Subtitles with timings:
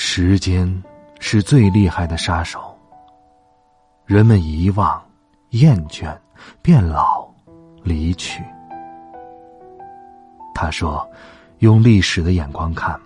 [0.00, 0.72] 时间
[1.18, 2.72] 是最厉害的杀手。
[4.06, 5.02] 人们遗忘、
[5.50, 6.16] 厌倦、
[6.62, 7.28] 变老、
[7.82, 8.40] 离去。
[10.54, 11.04] 他说
[11.58, 12.96] ：“用历史的眼光看，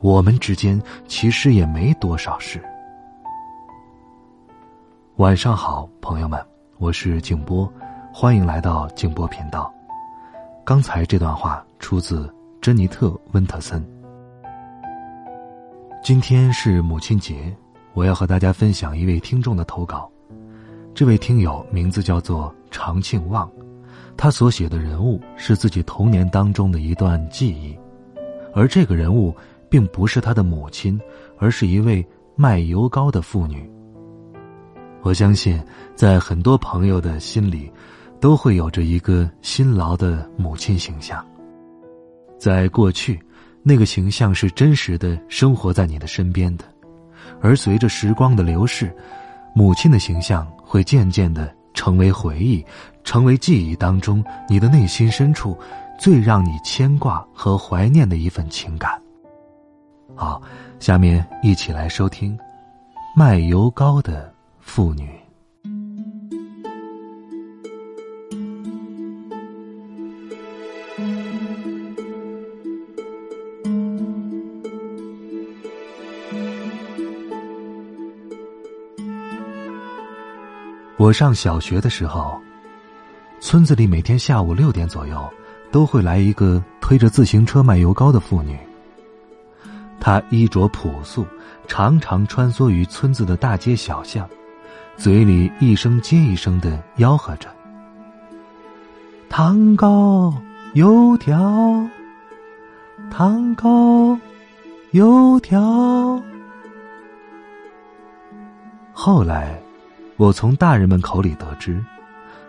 [0.00, 2.62] 我们之间其实也没多少事。”
[5.18, 6.40] 晚上好，朋友们，
[6.78, 7.68] 我是静波，
[8.14, 9.74] 欢迎来到静波频道。
[10.64, 13.84] 刚才这段话出自珍妮特·温特森。
[16.02, 17.56] 今天是母亲节，
[17.94, 20.10] 我要和大家分享一位听众的投稿。
[20.92, 23.48] 这位听友名字叫做常庆旺，
[24.16, 27.78] 他所写的人物是自己童年当中的一段记忆，
[28.52, 29.32] 而这个人物
[29.70, 31.00] 并不是他的母亲，
[31.38, 33.70] 而是一位卖油糕的妇女。
[35.02, 35.62] 我相信，
[35.94, 37.70] 在很多朋友的心里，
[38.18, 41.24] 都会有着一个辛劳的母亲形象。
[42.40, 43.22] 在过去。
[43.62, 46.64] 那个形象是真实的生活在你的身边的，
[47.40, 48.94] 而随着时光的流逝，
[49.54, 52.64] 母亲的形象会渐渐的成为回忆，
[53.04, 55.56] 成为记忆当中你的内心深处
[55.98, 59.00] 最让你牵挂和怀念的一份情感。
[60.16, 60.42] 好，
[60.80, 62.36] 下面一起来收听
[63.16, 65.21] 卖油糕的妇女。
[81.02, 82.40] 我上小学的时候，
[83.40, 85.28] 村子里每天下午六点左右，
[85.72, 88.56] 都会来一个推着自行车卖油糕的妇女。
[89.98, 91.26] 她衣着朴素，
[91.66, 94.30] 常常穿梭于村子的大街小巷，
[94.96, 97.48] 嘴里一声接一声的吆喝着
[99.28, 100.32] ：“糖糕、
[100.74, 101.84] 油条，
[103.10, 104.16] 糖糕、
[104.92, 106.22] 油条。”
[108.94, 109.61] 后来。
[110.22, 111.84] 我从大人们口里得知，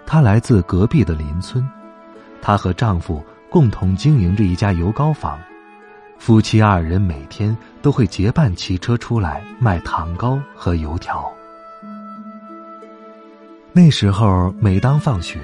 [0.06, 1.68] 她来自隔壁的邻村，
[2.40, 5.40] 她和丈夫共同经营着一家油糕坊，
[6.20, 11.28] 夫妻二人每天都会结伴骑车出来卖糖糕和油条。
[13.72, 15.40] 那时候，每当放学，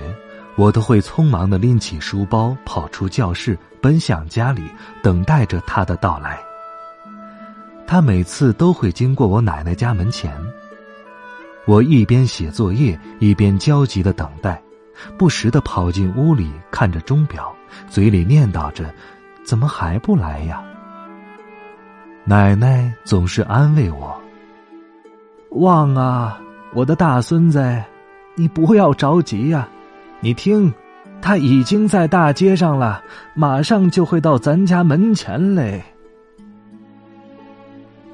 [0.55, 4.61] 我都会匆忙的拎起书包跑出教室，奔向家里，
[5.01, 6.37] 等待着他的到来。
[7.87, 10.31] 他每次都会经过我奶奶家门前。
[11.69, 14.59] 我一边写作业，一边焦急的等待，
[15.19, 17.55] 不时的跑进屋里看着钟表，
[17.87, 18.91] 嘴里念叨着
[19.45, 20.63] ：“怎么还不来呀？”
[22.25, 24.19] 奶奶总是安慰我
[25.61, 26.41] ：“旺啊，
[26.73, 27.83] 我的大孙子，
[28.33, 29.69] 你不要着急呀，
[30.21, 30.73] 你听，
[31.21, 32.99] 他已经在大街上了，
[33.35, 35.83] 马上就会到咱家门前嘞。”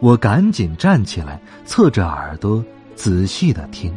[0.02, 2.62] 我赶紧站起来，侧着耳朵。
[2.96, 3.94] 仔细的听，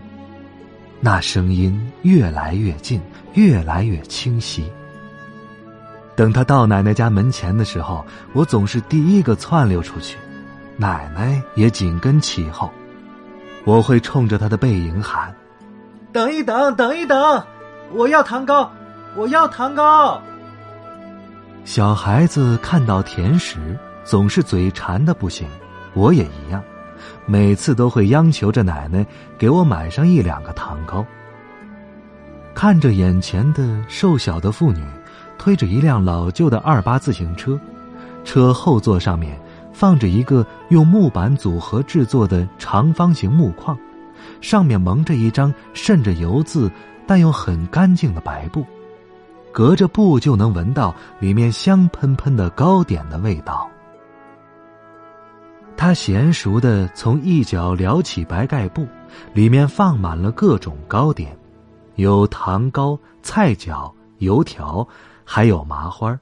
[1.01, 3.01] 那声音越来越近，
[3.35, 4.71] 越来越清晰。
[6.17, 10.17] 等他到奶奶家门前的时候，我总是第一个窜溜出去，
[10.77, 12.71] 奶奶也紧跟其后。
[13.65, 15.35] 我会冲着他的背影喊
[16.13, 17.45] ：“等一等，等一等，
[17.93, 18.71] 我要糖糕，
[19.15, 20.21] 我要糖糕。”
[21.65, 25.47] 小孩子看到甜食总是嘴馋的不行，
[25.93, 26.63] 我也一样。
[27.27, 29.05] 每次都会央求着奶奶
[29.39, 31.05] 给我买上一两个糖糕。
[32.55, 34.83] 看着眼前的瘦小的妇女，
[35.39, 37.59] 推着一辆老旧的二八自行车，
[38.25, 39.39] 车后座上面
[39.73, 43.79] 放着一个用木板组合制作的长方形木框，
[44.41, 46.69] 上面蒙着一张渗着油渍
[47.06, 48.67] 但又很干净的白布，
[49.53, 53.71] 隔着布就能闻到里面香喷喷的糕点的味道。
[55.79, 58.85] 他娴熟的从一角撩起白盖布，
[59.33, 61.39] 里面放满了各种糕点，
[61.95, 64.87] 有糖糕、菜饺、油条，
[65.25, 66.19] 还有麻花。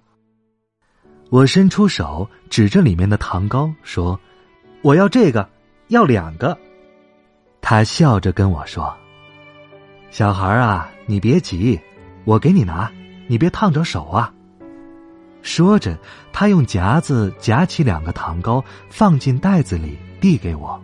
[1.30, 4.20] 我伸出手指着里面的糖糕说
[4.82, 5.48] ：“我要这个，
[5.88, 6.56] 要两个。”
[7.62, 8.94] 他笑着跟我说
[10.12, 11.80] ：“小孩啊，你别急，
[12.26, 12.92] 我给你拿，
[13.26, 14.30] 你别烫着手啊。”
[15.46, 15.96] 说着，
[16.32, 20.78] 他用夹子夹起两个糖糕，放进袋子里，递给我。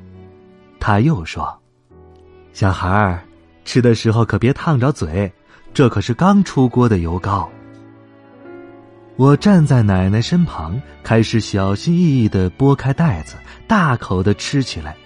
[0.78, 1.52] 他又说
[2.54, 3.24] ：“小孩儿，
[3.64, 5.30] 吃的时候可别烫着嘴，
[5.74, 7.50] 这可是刚出锅的油糕。”
[9.18, 13.34] 我站在奶奶身旁，开始小心翼翼的剥开袋子，
[13.66, 14.96] 大口的吃起来。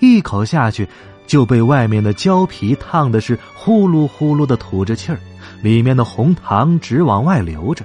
[0.00, 0.86] 一口下去，
[1.24, 5.20] 就被外面的胶皮烫的是呼噜呼噜的吐着气儿，
[5.62, 7.84] 里面的红糖直往外流着。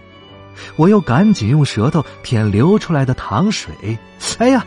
[0.75, 3.73] 我又赶紧用舌头舔流出来的糖水，
[4.39, 4.65] 哎呀，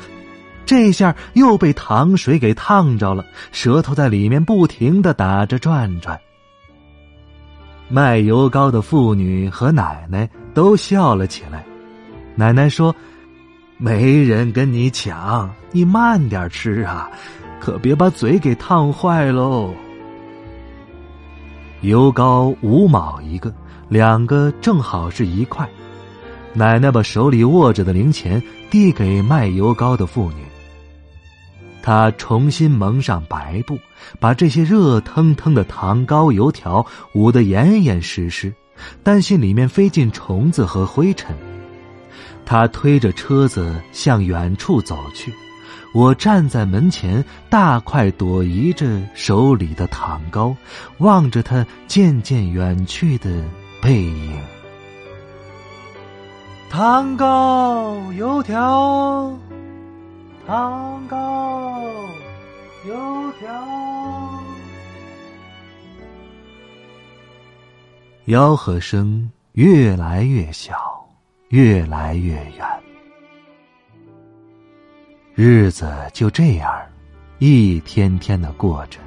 [0.64, 6.18] 这下又被糖水给烫着了，舌头在里面不停的打着转转。
[7.88, 11.64] 卖油糕的妇女和奶奶都笑了起来。
[12.34, 12.94] 奶奶说
[13.78, 17.08] ：“没人跟你抢，你慢点吃啊，
[17.60, 19.72] 可别把嘴给烫坏喽。”
[21.82, 23.54] 油糕五毛一个，
[23.88, 25.68] 两个正好是一块。
[26.56, 30.43] 奶奶把手里握着的零钱递给卖油糕的妇女。
[31.82, 33.79] 她重新蒙上白布，
[34.19, 38.50] 把这些热腾腾的糖糕、油条捂得严严实实，
[39.03, 41.37] 担心里面飞进虫子和灰尘。
[42.47, 45.31] 他推着车子向远处走去，
[45.93, 50.56] 我站在门前，大快朵颐着手里的糖糕，
[50.99, 53.44] 望着他渐渐远去的
[53.82, 54.41] 背影。
[56.68, 59.32] 糖糕、油条。
[60.46, 61.80] 糖糕，
[62.86, 63.48] 油条，
[68.26, 71.04] 吆喝声越来越小，
[71.48, 72.64] 越来越远。
[75.34, 76.72] 日子就这样，
[77.40, 79.00] 一天天的过着。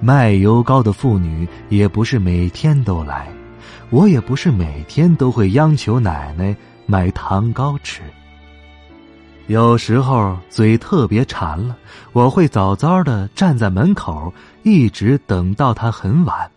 [0.00, 3.28] 卖油糕的妇女也不是每天都来，
[3.90, 6.56] 我也不是每天都会央求奶奶
[6.86, 8.02] 买糖糕吃。
[9.48, 11.76] 有时候嘴特别馋了，
[12.12, 14.32] 我会早早的站在门口，
[14.62, 16.50] 一直等到他很晚。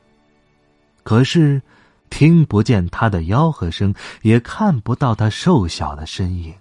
[1.03, 1.61] 可是，
[2.09, 6.53] 听不见他的吆喝声，也看不到他瘦小的身影。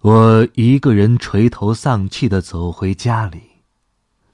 [0.00, 3.40] 我一个人垂头丧气的走回家里，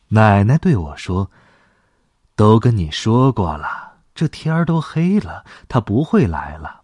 [0.08, 1.30] 奶奶对我说
[2.34, 3.85] ：“都跟你说过了，
[4.16, 6.82] 这天儿都黑了，他不会来了。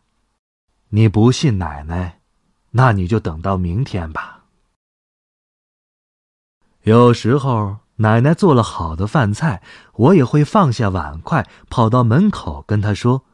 [0.91, 2.21] 你不信奶奶？”
[2.75, 4.45] 那你就等到明天吧。
[6.85, 9.63] 有时候奶奶做了好的饭菜，
[9.93, 13.27] 我也会放下碗筷，跑到门口跟她说：“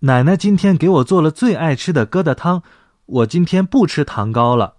[0.00, 2.62] 奶奶今天给我做了最爱吃的疙瘩汤，
[3.06, 4.76] 我今天不吃糖糕了。”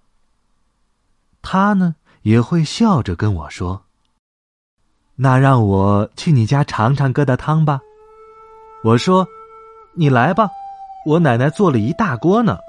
[1.41, 3.85] 她呢也会笑着跟我说
[5.17, 7.81] ：“那让我去你家尝尝疙瘩汤吧。”
[8.83, 9.27] 我说
[9.97, 10.49] ：“你来吧，
[11.05, 12.59] 我奶奶做了一大锅呢。”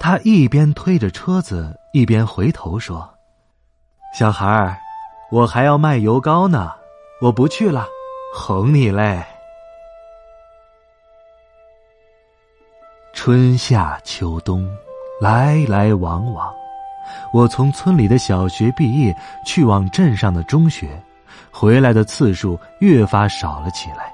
[0.00, 3.08] 他一边推着车子，一边回头说
[4.12, 4.76] ：“小孩儿，
[5.30, 6.72] 我还要卖油糕呢，
[7.20, 7.86] 我不去了，
[8.34, 9.24] 哄你嘞。”
[13.14, 14.68] 春夏秋冬，
[15.20, 16.52] 来来往往，
[17.32, 21.02] 我从村里的小学毕业，去往镇上的中学，
[21.50, 24.12] 回来的次数越发少了起来。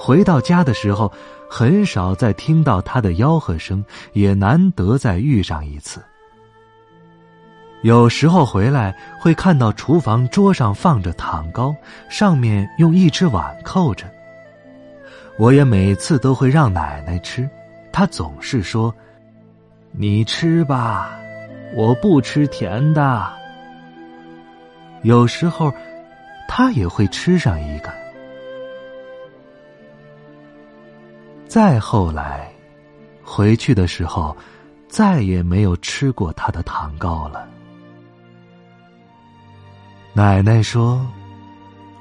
[0.00, 1.12] 回到家的时候。
[1.52, 6.00] 很少再听到他的吆喝声，也难得再遇上一次。
[7.82, 11.74] 有时候回来会看到厨房桌上放着糖糕，
[12.08, 14.06] 上面用一只碗扣着。
[15.40, 17.50] 我也每次都会让奶奶吃，
[17.92, 18.94] 她总是说
[19.90, 21.18] ：“你吃吧，
[21.74, 23.28] 我不吃甜的。”
[25.02, 25.72] 有时候，
[26.46, 27.99] 她也会吃上一个。
[31.50, 32.48] 再后来，
[33.24, 34.36] 回去的时候，
[34.88, 37.44] 再也没有吃过他的糖糕了。
[40.12, 41.04] 奶奶说，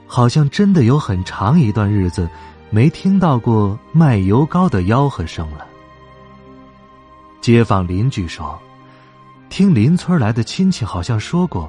[0.06, 2.30] 好像真的有很长一段日子，
[2.70, 5.66] 没听到过卖油糕的吆喝声了。
[7.42, 8.56] 街坊邻居说，
[9.50, 11.68] 听邻村来的亲戚好像说过，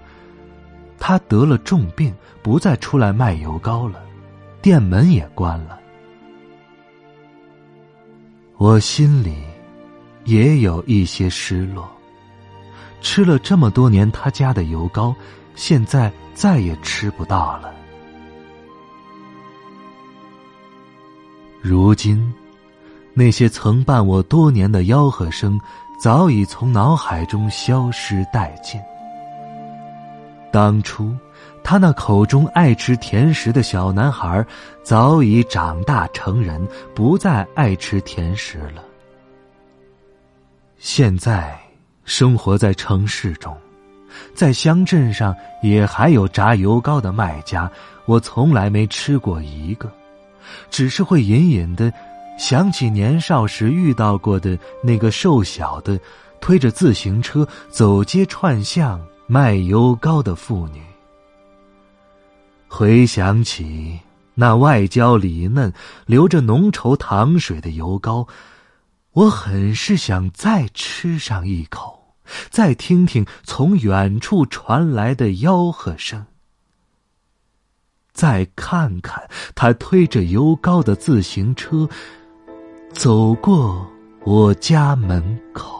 [0.99, 4.03] 他得了重病，不再出来卖油糕了，
[4.61, 5.80] 店门也关了。
[8.61, 9.37] 我心里
[10.26, 11.90] 也有一些失落。
[13.00, 15.14] 吃了这么多年他家的油糕，
[15.55, 17.73] 现在再也吃不到了。
[21.62, 22.31] 如今，
[23.14, 25.59] 那些曾伴我多年的吆喝声，
[25.99, 28.79] 早已从脑海中消失殆尽。
[30.50, 31.14] 当初。
[31.62, 34.45] 他那口中爱吃甜食的小男孩，
[34.83, 38.83] 早已长大成人，不再爱吃甜食了。
[40.78, 41.54] 现在，
[42.04, 43.54] 生活在城市中，
[44.35, 47.71] 在乡镇上也还有炸油糕的卖家，
[48.07, 49.92] 我从来没吃过一个，
[50.71, 51.92] 只是会隐隐的
[52.38, 56.00] 想起年少时遇到过的那个瘦小的、
[56.40, 58.99] 推着自行车走街串巷
[59.33, 60.83] 卖油糕的妇女。
[62.67, 63.97] 回想起
[64.35, 65.73] 那外焦里嫩、
[66.05, 68.27] 流着浓稠糖水的油糕，
[69.13, 72.17] 我很是想再吃上一口。
[72.49, 76.27] 再听听从远处传来的吆喝声，
[78.13, 81.89] 再看看他推着油膏的自行车
[82.93, 83.89] 走过
[84.25, 85.80] 我家门口。